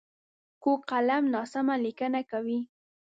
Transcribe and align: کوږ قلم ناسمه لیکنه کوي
کوږ 0.63 0.79
قلم 0.89 1.23
ناسمه 1.33 1.75
لیکنه 1.85 2.21
کوي 2.31 2.59